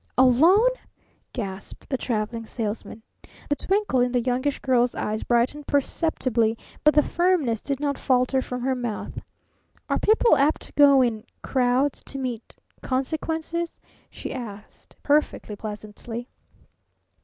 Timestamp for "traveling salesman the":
1.95-3.55